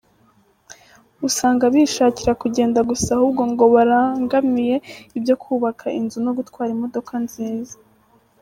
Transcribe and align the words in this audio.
Usanga 1.27 1.63
bishakira 1.73 2.31
kugenda 2.41 2.79
gusa 2.89 3.07
ahubwo 3.15 3.41
ngo 3.51 3.65
barangamiye 3.75 4.75
ibyo 5.17 5.35
kubaka 5.43 5.85
inzu 5.99 6.17
no 6.25 6.31
gutwara 6.37 6.69
imodoka 6.77 7.13
nziza. 7.25 7.75